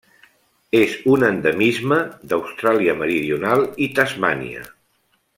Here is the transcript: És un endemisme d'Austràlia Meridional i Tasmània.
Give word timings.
És 0.77 0.93
un 1.15 1.25
endemisme 1.27 1.99
d'Austràlia 2.31 2.95
Meridional 3.01 3.65
i 3.89 3.93
Tasmània. 4.01 4.65